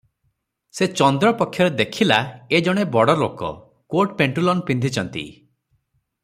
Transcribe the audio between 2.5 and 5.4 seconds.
ଏ ଜଣେ ବଡ଼ଲୋକ- କୋଟପେଣ୍ଟୁଲନ ପିନ୍ଧିଚନ୍ତି।